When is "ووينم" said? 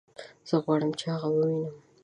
1.31-1.75